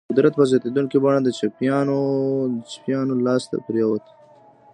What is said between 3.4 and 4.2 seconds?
ته پرېوت.